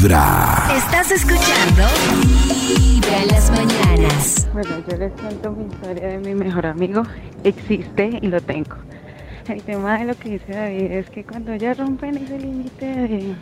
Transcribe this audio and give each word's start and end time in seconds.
Vibra. 0.00 0.56
Estás 0.78 1.10
escuchando 1.10 1.84
Vibra 2.66 3.22
en 3.22 3.28
las 3.28 3.50
mañanas. 3.50 4.48
Bueno, 4.54 4.70
yo 4.88 4.96
les 4.96 5.12
cuento 5.12 5.52
mi 5.52 5.66
historia 5.66 6.08
de 6.08 6.18
mi 6.18 6.34
mejor 6.34 6.64
amigo. 6.64 7.02
Existe 7.44 8.18
y 8.22 8.28
lo 8.28 8.40
tengo. 8.40 8.76
El 9.46 9.62
tema 9.62 9.98
de 9.98 10.06
lo 10.06 10.14
que 10.14 10.30
dice 10.30 10.54
David 10.54 10.90
es 10.92 11.10
que 11.10 11.22
cuando 11.24 11.54
ya 11.54 11.74
rompen 11.74 12.16
ese 12.16 12.38
límite 12.38 12.86
de, 12.86 13.34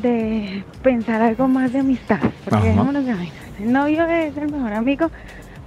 de 0.00 0.64
pensar 0.82 1.20
algo 1.20 1.46
más 1.46 1.74
de 1.74 1.80
amistad, 1.80 2.20
porque 2.48 2.68
dejémonos 2.68 3.04
de 3.04 3.12
vainas. 3.12 3.34
El 3.60 3.70
novio 3.70 4.06
es 4.06 4.34
el 4.38 4.50
mejor 4.50 4.72
amigo, 4.72 5.10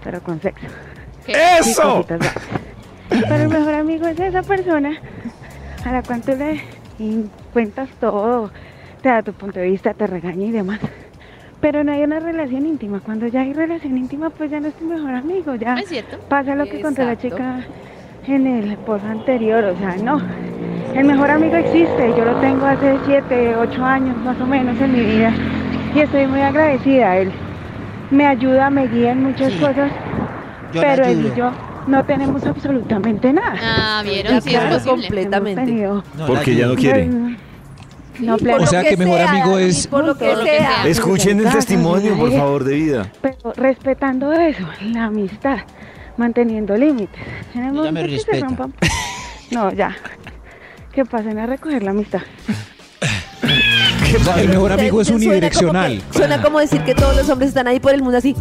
pero 0.03 0.23
con 0.23 0.41
sexo. 0.41 0.65
¡Eso! 1.27 2.03
Pero 2.07 3.35
el 3.35 3.49
mejor 3.49 3.75
amigo 3.75 4.07
es 4.07 4.19
esa 4.19 4.41
persona 4.41 4.99
a 5.85 5.91
la 5.91 6.01
cual 6.01 6.21
tú 6.23 6.31
le 6.31 6.63
cuentas 7.53 7.89
todo, 7.99 8.49
te 9.05 9.09
da 9.09 9.21
tu 9.21 9.33
punto 9.33 9.59
de 9.59 9.67
vista, 9.69 9.93
te 9.93 10.07
regaña 10.07 10.47
y 10.47 10.51
demás. 10.51 10.79
Pero 11.61 11.83
no 11.83 11.91
hay 11.91 12.01
una 12.01 12.19
relación 12.19 12.65
íntima. 12.65 13.01
Cuando 13.01 13.27
ya 13.27 13.41
hay 13.41 13.53
relación 13.53 13.95
íntima, 13.99 14.31
pues 14.31 14.49
ya 14.49 14.59
no 14.59 14.65
es 14.67 14.73
tu 14.73 14.85
mejor 14.85 15.11
amigo. 15.13 15.53
Ya 15.53 15.75
Es 15.75 15.89
cierto. 15.89 16.17
pasa 16.27 16.55
lo 16.55 16.65
que 16.65 16.81
contó 16.81 17.03
la 17.03 17.13
Exacto. 17.13 17.35
chica 17.37 17.59
en 18.25 18.47
el 18.47 18.75
post 18.77 19.05
anterior. 19.05 19.63
O 19.63 19.77
sea, 19.77 19.95
no. 19.97 20.19
El 20.95 21.05
mejor 21.05 21.29
amigo 21.29 21.55
existe. 21.55 22.15
Yo 22.17 22.25
lo 22.25 22.33
tengo 22.37 22.65
hace 22.65 22.97
7, 23.05 23.55
8 23.55 23.85
años 23.85 24.17
más 24.25 24.41
o 24.41 24.45
menos 24.47 24.81
en 24.81 24.91
mi 24.91 25.01
vida. 25.01 25.31
Y 25.93 25.99
estoy 25.99 26.25
muy 26.25 26.41
agradecida. 26.41 27.17
Él 27.17 27.31
me 28.09 28.25
ayuda, 28.25 28.71
me 28.71 28.87
guía 28.87 29.11
en 29.11 29.21
muchas 29.21 29.53
cosas. 29.53 29.91
Yo 30.73 30.81
pero 30.81 31.05
él 31.05 31.31
y 31.31 31.37
yo 31.37 31.51
no 31.85 32.03
tenemos 32.05 32.43
absolutamente 32.43 33.31
nada. 33.31 33.55
Ah, 33.61 34.01
vieron, 34.03 34.41
sí 34.41 34.55
es 34.55 34.63
posible. 34.63 34.89
completamente. 34.89 35.71
No, 35.73 36.03
Porque 36.25 36.53
la 36.53 36.57
ya 36.57 36.67
no 36.69 36.75
quiere. 36.75 37.05
No, 37.05 37.44
plano. 38.37 38.63
O 38.63 38.67
sea 38.67 38.83
que 38.83 38.97
mejor 38.97 39.21
amigo 39.21 39.57
es- 39.57 39.87
por 39.87 40.03
lo 40.05 40.17
que 40.17 40.25
Por 40.25 40.37
lo 40.39 40.43
que 40.43 40.57
sea. 40.57 40.81
sea. 40.81 40.87
Escuchen 40.87 41.39
el 41.39 41.51
testimonio, 41.51 42.17
por 42.17 42.31
favor, 42.31 42.63
de 42.63 42.73
vida. 42.75 43.11
pero 43.21 43.53
respetando 43.55 44.31
eso, 44.33 44.65
la 44.91 45.05
amistad, 45.05 45.57
manteniendo 46.17 46.75
límites. 46.77 47.21
En 47.53 47.61
el 47.65 47.71
Ella 47.71 47.71
me 47.71 47.77
momento 47.91 48.01
que 48.09 48.19
se 48.19 48.31
respeta. 48.31 48.47
rompan, 48.47 48.73
no, 49.51 49.71
ya, 49.73 49.95
que 50.93 51.05
pasen 51.05 51.39
a 51.39 51.45
recoger 51.45 51.83
la 51.83 51.91
amistad. 51.91 52.21
O 53.43 54.23
sea, 54.23 54.41
el 54.41 54.49
mejor 54.49 54.71
amigo 54.71 55.01
es 55.01 55.07
Suena 55.07 55.19
como 55.19 55.29
unidireccional. 55.31 56.01
que- 56.11 56.17
Suena 56.17 56.41
como 56.41 56.59
decir 56.59 56.81
que 56.83 56.95
todos 56.95 57.15
los 57.15 57.29
hombres 57.29 57.49
están 57.49 57.67
ahí 57.67 57.79
por 57.79 57.93
el 57.93 58.01
mundo 58.01 58.17
así, 58.17 58.35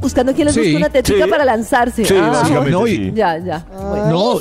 buscando 0.00 0.32
quién 0.34 0.46
les 0.46 0.54
Sí, 0.54 0.60
busca 0.62 0.76
una 0.78 0.88
tetica 0.88 1.24
sí. 1.24 1.30
para 1.30 1.44
lanzarse. 1.44 2.04
Sí, 2.04 2.14
Ah, 2.16 2.42
no, 2.70 2.86
y- 2.86 2.96
sí. 2.96 3.12
Ya, 3.14 3.38
ya. 3.38 3.58
Bueno. 3.70 4.06
No, 4.08 4.40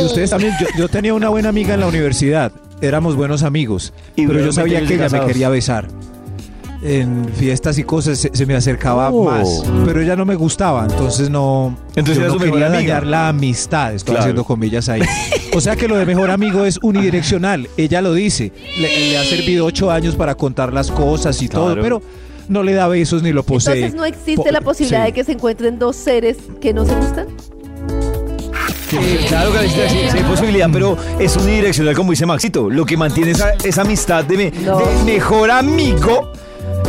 y 0.00 0.04
ustedes 0.04 0.30
también. 0.30 0.54
Yo, 0.60 0.66
yo 0.78 0.88
tenía 0.88 1.12
una 1.12 1.28
buena 1.28 1.48
amiga 1.48 1.74
en 1.74 1.80
la 1.80 1.86
universidad. 1.88 2.52
Éramos 2.80 3.16
buenos 3.16 3.42
amigos. 3.42 3.92
Y 4.16 4.26
pero 4.26 4.40
yo 4.40 4.52
sabía 4.52 4.78
20 4.80 4.96
que 4.98 5.04
ella 5.06 5.20
me 5.20 5.26
quería 5.26 5.48
besar. 5.48 5.88
En 6.82 7.26
fiestas 7.34 7.78
y 7.78 7.84
cosas 7.84 8.18
se, 8.18 8.30
se 8.34 8.44
me 8.44 8.54
acercaba 8.54 9.08
Oh. 9.10 9.24
más. 9.24 9.64
Pero 9.86 10.02
ella 10.02 10.14
no 10.14 10.26
me 10.26 10.34
gustaba. 10.34 10.84
Entonces 10.88 11.30
no. 11.30 11.74
Entonces 11.96 12.22
yo 12.22 12.34
no 12.34 12.38
quería 12.38 12.68
dañar 12.68 13.06
la 13.06 13.28
amistad. 13.28 13.94
Estoy 13.94 14.12
Claro. 14.12 14.20
haciendo 14.20 14.44
comillas 14.44 14.88
ahí. 14.90 15.00
O 15.54 15.60
sea 15.60 15.74
que 15.74 15.88
lo 15.88 15.96
de 15.96 16.04
mejor 16.04 16.30
amigo 16.30 16.66
es 16.66 16.78
unidireccional. 16.82 17.68
Ella 17.78 18.02
lo 18.02 18.12
dice. 18.12 18.52
Le, 18.78 19.08
le 19.10 19.18
ha 19.18 19.24
servido 19.24 19.64
ocho 19.64 19.90
años 19.90 20.14
para 20.16 20.34
contar 20.34 20.72
las 20.74 20.90
cosas 20.90 21.40
y 21.40 21.48
todo. 21.48 21.74
Pero 21.80 22.02
no 22.48 22.62
le 22.62 22.74
da 22.74 22.86
besos 22.88 23.22
ni 23.22 23.32
lo 23.32 23.42
posee. 23.42 23.76
Entonces 23.76 23.96
no 23.96 24.04
existe 24.04 24.44
Po- 24.44 24.50
la 24.52 24.60
posibilidad 24.60 25.00
sí. 25.00 25.06
de 25.06 25.12
que 25.12 25.24
se 25.24 25.32
encuentren 25.32 25.78
dos 25.78 25.96
seres 25.96 26.36
que 26.60 26.74
no 26.74 26.84
se 26.84 26.94
gustan. 26.94 27.26
Claro 29.28 29.52
que 29.52 29.68
sí, 29.68 29.74
sí, 29.88 29.96
sí 30.10 30.16
hay 30.18 30.22
posibilidad, 30.24 30.68
pero 30.72 30.96
es 31.18 31.36
unidireccional, 31.36 31.94
como 31.94 32.10
dice 32.10 32.26
Maxito. 32.26 32.70
Lo 32.70 32.84
que 32.86 32.96
mantiene 32.96 33.32
esa, 33.32 33.50
esa 33.64 33.82
amistad 33.82 34.24
de, 34.24 34.36
me- 34.36 34.50
No. 34.64 34.78
de 34.78 35.04
mejor 35.04 35.50
amigo 35.50 36.30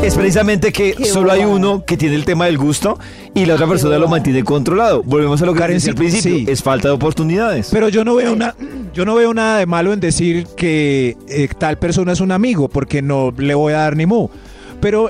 es 0.04 0.14
precisamente 0.16 0.72
que 0.72 0.94
Qué 0.94 1.06
solo 1.06 1.32
hay 1.32 1.44
uno 1.44 1.84
que 1.86 1.98
tiene 1.98 2.16
el 2.16 2.24
tema 2.26 2.46
del 2.46 2.58
gusto 2.58 3.00
y 3.34 3.46
la 3.46 3.56
otra 3.56 3.68
persona 3.68 3.98
lo 3.98 4.08
mantiene 4.08 4.44
controlado. 4.44 5.02
Volvemos 5.04 5.42
a 5.42 5.46
lo 5.46 5.54
que 5.54 5.60
Karen, 5.60 5.78
decía 5.78 5.92
al 5.92 5.96
principio, 5.98 6.38
sí. 6.38 6.46
es 6.48 6.62
falta 6.62 6.88
de 6.90 6.94
oportunidades. 6.94 7.70
Pero 7.72 7.90
yo 7.90 8.04
no 8.04 8.16
veo 8.16 8.34
una, 8.34 8.54
yo 8.94 9.06
no 9.06 9.16
veo 9.16 9.34
nada 9.34 9.58
de 9.60 9.66
malo 9.66 9.94
en 9.94 10.00
decir 10.00 10.46
que 10.56 11.18
eh, 11.28 11.48
tal 11.58 11.78
persona 11.78 12.12
es 12.14 12.20
un 12.20 12.32
amigo, 12.32 12.68
porque 12.70 13.02
no 13.02 13.34
le 13.38 13.56
voy 13.56 13.74
a 13.74 13.78
dar 13.80 13.96
ni 13.96 14.06
mu. 14.06 14.30
Pero 14.80 15.10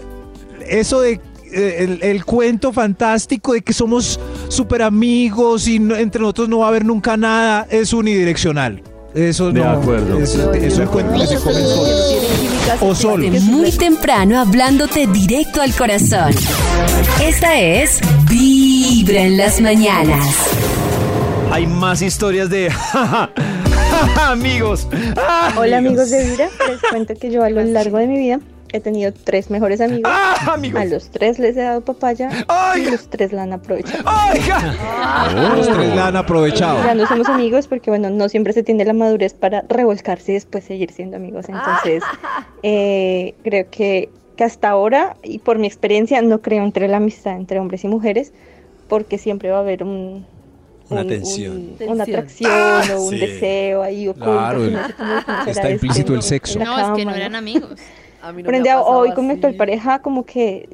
eso 0.69 1.02
de 1.02 1.19
el, 1.53 2.00
el 2.02 2.25
cuento 2.25 2.72
fantástico 2.74 3.53
de 3.53 3.62
que 3.62 3.74
somos 3.74 4.19
súper 4.50 4.81
amigos 4.81 5.68
y 5.68 5.80
no- 5.80 5.96
entre 5.96 6.22
nosotros 6.22 6.50
no 6.50 6.59
va 6.59 6.66
a 6.66 6.69
haber 6.69 6.85
nunca 6.85 7.18
nada 7.18 7.68
es 7.69 7.94
unidireccional. 7.94 8.81
Eso 9.16 9.52
De 9.52 9.62
no. 9.62 9.69
acuerdo. 9.72 10.19
Eso, 10.19 10.52
eso 10.53 10.84
es 10.84 10.90
cuento 10.90 11.13
que 11.19 11.25
se 11.28 11.36
comen 11.38 11.63
solos. 11.66 12.16
O 12.81 12.94
solo. 12.94 13.28
Muy 13.41 13.72
temprano 13.72 14.40
hablándote 14.40 15.07
directo 15.07 15.62
al 15.62 15.74
corazón. 15.74 16.34
Esta 17.24 17.57
es 17.59 18.00
Vibra 18.30 19.22
en 19.22 19.38
las 19.38 19.59
mañanas. 19.62 20.36
Hay 21.52 21.66
más 21.66 22.02
historias 22.02 22.50
de 22.50 22.69
amigos. 24.22 24.88
Hola 25.57 25.78
amigos 25.78 26.09
de 26.12 26.24
Vibra, 26.30 26.50
les 26.68 26.81
cuento 26.90 27.13
que 27.19 27.31
yo 27.31 27.44
a 27.44 27.50
lo 27.50 27.63
largo 27.63 27.97
de 27.97 28.07
mi 28.07 28.18
vida 28.19 28.40
he 28.74 28.80
tenido 28.80 29.12
tres 29.14 29.50
mejores 29.50 29.82
amigos. 29.82 30.04
Ah, 30.14 30.54
amigos. 30.54 30.82
A 30.82 30.86
los 30.86 31.10
tres 31.10 31.40
les 31.40 31.56
he 31.58 31.62
dado 31.62 31.82
papaya 31.82 32.30
y 32.32 32.80
Oiga. 32.80 32.92
los 32.92 33.10
tres 33.10 33.32
la 33.34 33.44
han 33.44 33.54
aprovechado. 33.54 34.04
Oiga. 34.34 35.56
Los 35.56 35.68
tres 35.68 35.96
la 35.96 36.08
han 36.08 36.16
aprovechado. 36.16 36.84
Ya 36.84 36.94
no 36.96 37.08
somos 37.08 37.28
amigos 37.30 37.68
porque 37.68 37.90
bueno, 37.90 38.10
no 38.10 38.30
siempre 38.30 38.54
se 38.54 38.64
tiene 38.64 38.86
la 38.86 38.94
madurez 38.94 39.34
para 39.34 39.64
revolcarse 39.70 40.32
y 40.32 40.36
después 40.36 40.64
seguir 40.64 40.92
siendo 40.92 41.18
amigos. 41.18 41.46
Entonces, 41.50 42.04
eh, 42.64 43.36
creo 43.44 43.68
que, 43.70 44.10
que 44.36 44.44
hasta 44.44 44.70
ahora 44.70 45.18
y 45.24 45.40
por 45.40 45.60
mi 45.60 45.68
experiencia 45.68 46.22
no 46.22 46.42
creo 46.42 46.64
entre 46.64 46.88
la 46.88 46.98
amistad 46.98 47.34
entre 47.38 47.60
hombres 47.60 47.84
y 47.84 47.88
mujeres 47.88 48.34
porque 48.88 49.18
siempre 49.18 49.50
va 49.50 49.58
a 49.58 49.62
haber 49.62 49.84
un... 49.84 50.26
Una 50.90 51.02
un- 51.02 51.08
tensión. 51.10 51.52
un- 51.58 51.68
Tensión. 51.76 51.90
una 51.92 52.04
atracción 52.06 52.52
Ah, 52.54 52.82
o 52.96 53.02
un 53.02 53.10
sí. 53.10 53.18
deseo 53.20 53.82
ahí 53.84 54.08
oculto. 54.08 54.32
Claro, 54.32 54.60
no 54.60 55.44
sé 55.44 55.52
está 55.52 55.70
implícito 55.70 56.14
el 56.14 56.22
sexo. 56.22 56.60
No, 56.60 56.80
es 56.80 56.98
que 56.98 57.04
no 57.04 57.14
eran 57.14 57.36
amigos. 57.36 57.72
A 58.22 58.32
mí 58.34 58.42
no 58.44 58.48
Por 58.48 58.56
ha 58.56 58.60
pasado 58.64 58.86
hoy 59.00 59.12
con 59.14 59.28
mi 59.28 59.34
actual 59.34 59.56
pareja 59.56 60.00
como 60.02 60.26
que 60.26 60.70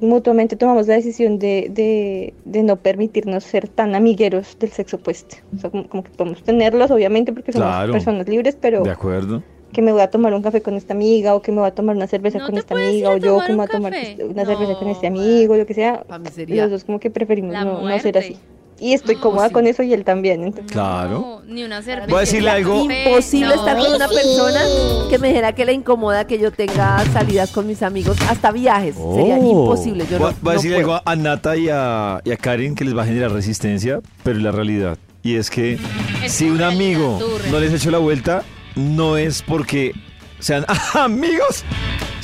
mutuamente 0.00 0.56
tomamos 0.56 0.86
la 0.86 0.94
decisión 0.94 1.38
de, 1.38 1.68
de, 1.70 2.34
de 2.44 2.62
no 2.62 2.76
permitirnos 2.76 3.44
ser 3.44 3.68
tan 3.68 3.94
amigueros 3.94 4.58
del 4.58 4.70
sexo 4.70 4.96
opuesto. 4.96 5.36
O 5.56 5.58
sea, 5.58 5.70
como, 5.70 5.88
como 5.88 6.02
que 6.04 6.10
podemos 6.10 6.42
tenerlos, 6.42 6.90
obviamente, 6.90 7.32
porque 7.32 7.52
somos 7.52 7.68
Claro. 7.68 7.92
personas 7.92 8.28
libres, 8.28 8.58
pero 8.60 8.82
De 8.82 8.90
acuerdo. 8.90 9.42
que 9.72 9.80
me 9.82 9.92
voy 9.92 10.02
a 10.02 10.10
tomar 10.10 10.34
un 10.34 10.42
café 10.42 10.60
con 10.60 10.74
esta 10.74 10.92
amiga, 10.92 11.34
o 11.34 11.40
que 11.40 11.50
me 11.50 11.60
voy 11.60 11.68
a 11.68 11.74
tomar 11.74 11.96
una 11.96 12.06
cerveza 12.06 12.38
¿No 12.38 12.46
con 12.46 12.58
esta 12.58 12.74
amiga, 12.74 13.10
o 13.10 13.16
yo 13.16 13.38
que 13.40 13.52
me 13.52 13.56
voy 13.56 13.64
a 13.64 13.68
tomar 13.68 13.92
café? 13.92 14.24
una 14.24 14.44
cerveza 14.44 14.74
con 14.78 14.88
este 14.88 15.06
amigo, 15.06 15.56
lo 15.56 15.64
que 15.66 15.74
sea. 15.74 16.04
Los 16.46 16.70
dos 16.70 16.84
como 16.84 17.00
que 17.00 17.10
preferimos 17.10 17.54
no, 17.54 17.80
no 17.82 17.98
ser 17.98 18.18
así. 18.18 18.36
Y 18.78 18.92
estoy 18.92 19.14
No, 19.16 19.20
cómoda 19.22 19.48
sí. 19.48 19.54
con 19.54 19.66
eso 19.66 19.82
y 19.82 19.92
él 19.94 20.04
también. 20.04 20.42
entonces- 20.44 20.70
Claro. 20.72 21.42
No, 21.46 21.54
ni 21.54 21.64
una 21.64 21.80
cerveza. 21.82 22.08
Voy 22.08 22.18
a 22.18 22.20
decirle 22.20 22.50
algo. 22.50 22.82
Imposible 22.90 23.54
No. 23.54 23.60
estar 23.60 23.78
con 23.78 23.94
una 23.94 24.08
persona 24.08 24.60
que 25.08 25.18
me 25.18 25.28
dijera 25.28 25.52
que 25.54 25.64
le 25.64 25.72
incomoda 25.72 26.26
que 26.26 26.38
yo 26.38 26.50
tenga 26.52 27.02
salidas 27.12 27.50
con 27.52 27.66
mis 27.66 27.82
amigos, 27.82 28.16
hasta 28.28 28.52
viajes. 28.52 28.94
Sería 29.14 29.36
Oh. 29.40 29.62
imposible. 29.62 30.04
Yo 30.10 30.18
voy, 30.18 30.32
no, 30.32 30.36
voy 30.42 30.50
a 30.52 30.54
decirle 30.56 30.76
algo 30.78 31.00
a 31.04 31.16
Nata 31.16 31.56
y 31.56 31.68
a, 31.70 32.20
y 32.24 32.32
a 32.32 32.36
Karen 32.36 32.74
que 32.74 32.84
les 32.84 32.96
va 32.96 33.02
a 33.02 33.06
generar 33.06 33.32
resistencia, 33.32 34.00
pero 34.22 34.36
es 34.36 34.42
la 34.42 34.50
realidad. 34.52 34.98
Y 35.22 35.36
es 35.36 35.48
que 35.50 35.78
Es 36.22 36.32
si 36.32 36.50
un 36.50 36.62
amigo 36.62 37.18
no 37.50 37.58
les 37.58 37.72
echó 37.72 37.90
la 37.90 37.98
vuelta, 37.98 38.44
no 38.76 39.16
es 39.16 39.42
porque 39.42 39.92
sean 40.38 40.64
amigos, 40.94 41.64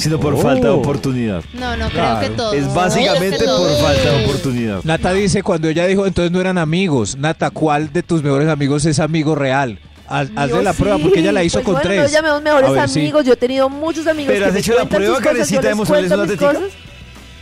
sino 0.03 0.19
por 0.21 0.35
Oh. 0.35 0.39
falta 0.39 0.69
de 0.69 0.73
oportunidad. 0.75 1.43
No, 1.55 1.77
no 1.77 1.89
Claro. 1.91 2.19
creo 2.19 2.31
que 2.31 2.37
todos. 2.37 2.55
Es 2.55 2.75
básicamente 2.75 3.37
por 3.39 3.47
todos. 3.47 3.81
falta 3.81 4.11
de 4.11 4.25
oportunidad. 4.25 4.81
Nata 4.85 5.13
dice 5.13 5.43
cuando 5.43 5.69
ella 5.69 5.87
dijo 5.87 6.07
entonces 6.07 6.31
no 6.33 6.41
eran 6.41 6.59
amigos. 6.59 7.17
Nata, 7.17 7.51
¿cuál 7.51 7.93
de 7.93 8.03
tus 8.03 8.23
mejores 8.23 8.49
amigos 8.49 8.85
es 8.85 8.99
amigo 9.01 9.35
real? 9.35 9.79
Haz, 10.09 10.29
hazle 10.37 10.57
Yo 10.57 10.63
la 10.63 10.73
sí. 10.75 10.83
prueba 10.83 10.99
porque 10.99 11.21
ella 11.21 11.33
la 11.33 11.43
hizo 11.45 11.59
Pues 11.59 11.65
con 11.65 11.75
bueno, 11.75 11.89
tres. 11.89 12.03
No 12.03 12.09
llamemos 12.09 12.43
mejores 12.43 12.69
A 12.69 12.73
ver, 12.73 12.89
sí. 12.89 13.01
amigos. 13.01 13.25
Yo 13.25 13.33
he 13.33 13.37
tenido 13.37 13.69
muchos 13.71 14.07
amigos 14.07 14.33
Pero 14.33 14.45
que 14.45 14.49
has 14.49 14.55
me 14.55 14.61
hecho 14.61 14.75
la 14.75 14.85
prueba, 14.85 15.21
Karencita, 15.21 15.75
cuento 15.75 16.23
una. 16.23 16.59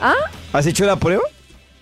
¿Ah? 0.01 0.15
¿Has 0.53 0.67
hecho 0.67 0.85
la 0.85 0.97
prueba? 0.97 1.23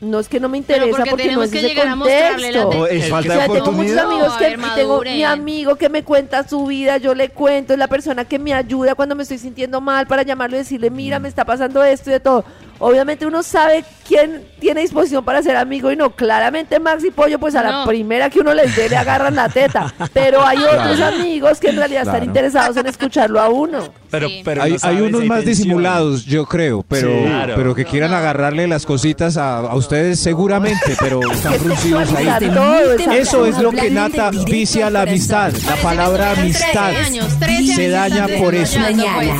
No 0.00 0.20
es 0.20 0.28
que 0.28 0.38
no 0.38 0.48
me 0.48 0.62
Pero 0.62 0.86
interesa 0.86 0.98
porque 0.98 1.10
porque, 1.10 1.32
no 1.32 1.42
es 1.42 1.50
que 1.50 1.58
ese 1.58 1.68
llegar 1.68 1.88
a 1.88 1.96
mostrarle 1.96 2.52
la 2.52 2.62
contexto. 2.62 2.82
¿O 2.82 2.86
es 2.86 3.08
falta 3.08 3.30
O 3.30 3.32
de 3.32 3.38
sea, 3.38 3.52
tengo 3.52 3.72
muchos 3.72 3.96
amigos 3.98 4.28
No, 4.28 4.38
que 4.38 4.56
ver, 4.56 4.60
tengo 4.76 5.02
mi 5.02 5.24
amigo 5.24 5.76
que 5.76 5.88
me 5.88 6.04
cuenta 6.04 6.46
su 6.46 6.66
vida, 6.66 6.98
yo 6.98 7.14
le 7.14 7.30
cuento, 7.30 7.72
es 7.72 7.78
la 7.80 7.88
persona 7.88 8.24
que 8.24 8.38
me 8.38 8.54
ayuda 8.54 8.94
cuando 8.94 9.16
me 9.16 9.24
estoy 9.24 9.38
sintiendo 9.38 9.80
mal 9.80 10.06
para 10.06 10.22
llamarlo 10.22 10.54
y 10.54 10.60
decirle, 10.60 10.90
mira, 10.90 11.18
me 11.18 11.28
está 11.28 11.44
pasando 11.44 11.82
esto 11.82 12.10
y 12.10 12.12
de 12.12 12.20
todo. 12.20 12.44
Obviamente 12.78 13.26
uno 13.26 13.42
sabe 13.42 13.84
quién 14.06 14.44
tiene 14.58 14.80
disposición 14.80 15.24
para 15.24 15.42
ser 15.42 15.56
amigo 15.56 15.90
y 15.92 15.96
no. 15.96 16.10
Claramente 16.10 16.80
Max 16.80 17.04
y 17.04 17.10
Pollo, 17.10 17.38
pues 17.38 17.54
a 17.54 17.62
la 17.62 17.84
primera 17.86 18.30
que 18.30 18.40
uno 18.40 18.54
les 18.54 18.74
dé 18.76 18.88
le 18.88 18.96
agarran 18.96 19.34
la 19.36 19.48
teta. 19.48 19.92
Pero 20.12 20.44
hay 20.46 20.58
otros 20.58 21.00
amigos 21.00 21.60
que 21.60 21.68
en 21.70 21.76
realidad 21.76 22.02
están 22.02 22.24
interesados 22.24 22.76
en 22.76 22.86
escucharlo 22.86 23.40
a 23.40 23.48
uno. 23.48 23.92
Pero, 24.10 24.28
Sí. 24.28 24.40
pero 24.42 24.62
Hay, 24.62 24.72
no 24.72 24.78
hay 24.82 25.00
unos 25.02 25.24
más 25.26 25.44
disimulados, 25.44 26.24
yo 26.24 26.46
creo, 26.46 26.82
pero, 26.88 27.08
Sí, 27.10 27.24
claro. 27.26 27.52
pero 27.56 27.74
que 27.74 27.84
quieran 27.84 28.14
agarrarle 28.14 28.66
las 28.66 28.86
cositas 28.86 29.36
a, 29.36 29.58
a 29.58 29.74
ustedes 29.76 30.18
seguramente, 30.18 30.96
pero 30.98 31.20
están 31.32 31.52
Que 31.52 31.58
fruncidos 31.58 32.08
ahí. 32.14 32.50
todo 32.54 33.12
Eso 33.12 33.44
es 33.44 33.58
lo 33.58 33.70
que 33.70 33.90
Nata 33.90 34.30
vicia 34.46 34.88
la 34.88 35.02
amistad. 35.02 35.52
La 35.66 35.76
palabra 35.76 36.30
amistad 36.32 36.90
13 36.90 37.04
años, 37.04 37.38
13 37.38 37.74
se 37.74 37.88
daña 37.90 38.26
por 38.38 38.54
eso. 38.54 38.80
pues. 38.80 39.30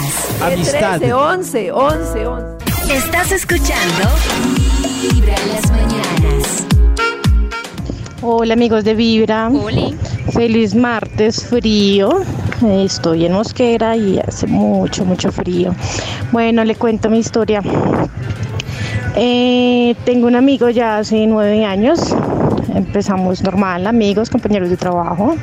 Amistad. 0.43 0.99
13, 0.99 1.13
11, 1.15 1.73
11, 1.73 2.27
11. 2.27 2.68
Estás 2.91 3.33
escuchando 3.33 4.09
Vibra 5.03 5.35
en 5.35 5.49
las 5.51 5.71
mañanas. 5.71 6.67
Hola 8.23 8.55
amigos 8.55 8.83
de 8.85 8.95
Vibra. 8.95 9.49
Oli. 9.49 9.95
Feliz 10.33 10.75
martes 10.75 11.45
frío. 11.45 12.23
Estoy 12.67 13.27
en 13.27 13.33
Mosquera 13.35 13.95
y 13.95 14.19
hace 14.19 14.47
mucho, 14.47 15.05
mucho 15.05 15.31
frío. 15.31 15.75
Bueno, 16.33 16.65
le 16.65 16.77
cuento 16.77 17.11
mi 17.11 17.19
historia. 17.19 17.63
Eh, 19.17 19.95
tengo 20.05 20.27
un 20.27 20.37
amigo 20.37 20.71
ya 20.71 20.97
hace 20.97 21.27
nueve 21.27 21.67
años. 21.67 22.15
Empezamos 22.75 23.43
normal, 23.43 23.87
amigos, 23.87 24.31
compañeros 24.31 24.71
de 24.71 24.79
trabajo. 24.79 25.37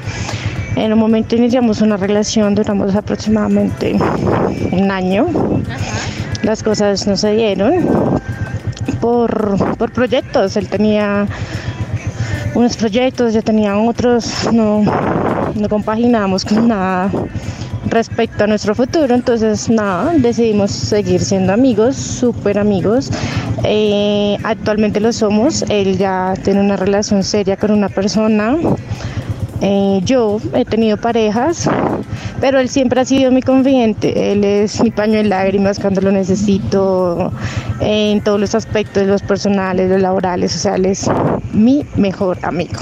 En 0.75 0.91
un 0.91 0.99
momento 0.99 1.35
iniciamos 1.35 1.81
una 1.81 1.95
relación, 1.95 2.55
duramos 2.55 2.95
aproximadamente 2.95 3.95
un 4.71 4.89
año. 4.89 5.27
Las 6.45 6.61
cosas 6.61 7.07
no 7.07 7.17
se 7.17 7.31
dieron 7.31 8.21
por, 9.01 9.77
por 9.77 9.91
proyectos. 9.91 10.55
Él 10.57 10.69
tenía 10.69 11.27
unos 12.53 12.77
proyectos, 12.77 13.33
yo 13.33 13.41
tenía 13.41 13.75
otros, 13.79 14.51
no, 14.53 14.83
no 15.55 15.69
compaginamos 15.69 16.45
con 16.45 16.67
nada 16.67 17.09
respecto 17.89 18.43
a 18.43 18.47
nuestro 18.47 18.75
futuro, 18.75 19.15
entonces 19.15 19.69
nada, 19.69 20.13
decidimos 20.17 20.69
seguir 20.69 21.19
siendo 21.21 21.51
amigos, 21.51 21.95
súper 21.95 22.59
amigos. 22.59 23.09
Eh, 23.63 24.37
actualmente 24.43 24.99
lo 24.99 25.11
somos, 25.13 25.63
él 25.69 25.97
ya 25.97 26.35
tiene 26.43 26.61
una 26.61 26.75
relación 26.75 27.23
seria 27.23 27.57
con 27.57 27.71
una 27.71 27.89
persona. 27.89 28.55
Eh, 29.67 29.99
yo 30.03 30.37
he 30.53 30.63
tenido 30.63 30.95
parejas, 30.95 31.67
pero 32.39 32.59
él 32.59 32.69
siempre 32.69 33.01
ha 33.01 33.05
sido 33.05 33.31
mi 33.31 33.41
confidente. 33.41 34.31
Él 34.31 34.43
es 34.43 34.79
mi 34.83 34.91
paño 34.91 35.13
de 35.13 35.23
lágrimas 35.23 35.79
cuando 35.79 36.01
lo 36.01 36.11
necesito, 36.11 37.31
eh, 37.81 38.11
en 38.11 38.21
todos 38.21 38.39
los 38.39 38.53
aspectos, 38.53 39.07
los 39.07 39.23
personales, 39.23 39.89
los 39.89 39.99
laborales. 40.01 40.55
O 40.55 40.59
sea, 40.59 40.75
él 40.75 40.85
es 40.85 41.09
mi 41.51 41.83
mejor 41.95 42.37
amigo. 42.43 42.79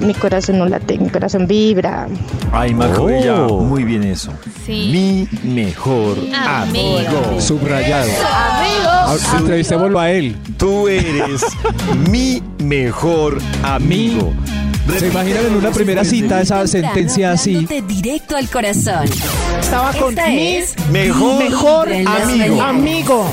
Mi 0.00 0.14
corazón 0.14 0.58
no 0.58 0.66
late, 0.66 0.98
mi 0.98 1.08
corazón 1.10 1.46
vibra. 1.46 2.08
Ay, 2.52 2.72
Majo, 2.74 3.06
Oh. 3.48 3.60
muy 3.60 3.84
bien 3.84 4.02
eso. 4.02 4.32
Sí. 4.64 5.26
Mi 5.44 5.52
mejor 5.62 6.16
Amigo. 6.46 6.98
amigo. 6.98 7.40
Subrayado. 7.40 8.08
Amigos. 8.10 9.22
Ah, 9.28 9.36
Entrevistémoslo 9.40 9.98
a 10.00 10.10
él. 10.10 10.36
Tú 10.56 10.88
eres 10.88 11.42
mi 12.10 12.42
mejor 12.62 13.38
amigo. 13.62 14.32
¿Se 14.98 15.08
imaginan 15.08 15.46
en 15.46 15.56
una 15.56 15.70
primera 15.70 16.04
cita 16.04 16.40
esa 16.40 16.66
sentencia 16.66 17.32
así? 17.32 17.66
Directo 17.86 18.36
al 18.36 18.48
corazón. 18.48 19.08
Estaba 19.60 19.92
con 19.94 20.10
Esta 20.10 20.28
mi 20.28 20.56
es 20.56 20.74
Mejor, 20.90 21.42
mejor 21.42 21.88
amigo. 21.92 22.62
amigo. 22.62 23.26